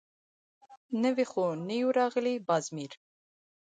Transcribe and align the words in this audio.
_نوي 1.03 1.25
خو 1.31 1.45
نه 1.67 1.75
يو 1.81 1.89
راغلي، 1.99 2.35
باز 2.47 2.65
مير. 2.75 2.91